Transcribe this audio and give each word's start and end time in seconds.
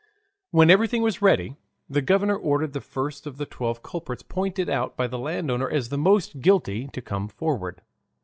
When 0.49 0.71
everything 0.71 1.03
was 1.03 1.21
ready, 1.21 1.57
the 1.87 2.01
governor 2.01 2.35
ordered 2.35 2.73
the 2.73 2.81
first 2.81 3.27
of 3.27 3.37
the 3.37 3.45
twelve 3.45 3.83
culprits 3.83 4.23
pointed 4.23 4.67
out 4.67 4.97
by 4.97 5.05
the 5.05 5.19
landowner 5.19 5.69
as 5.69 5.89
the 5.89 5.95
most 5.99 6.41
guilty 6.41 6.87
to 6.87 7.03
come 7.03 7.27
forward. 7.27 7.81